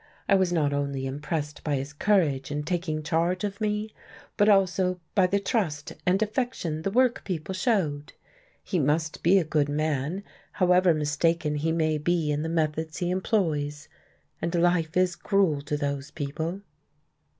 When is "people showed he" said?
7.23-8.79